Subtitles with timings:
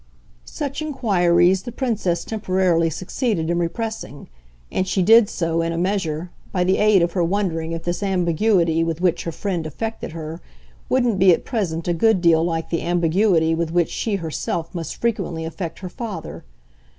[0.49, 4.29] Such inquiries the Princess temporarily succeeded in repressing,
[4.71, 8.01] and she did so, in a measure, by the aid of her wondering if this
[8.01, 10.41] ambiguity with which her friend affected her
[10.89, 14.95] wouldn't be at present a good deal like the ambiguity with which she herself must
[14.99, 16.45] frequently affect her father.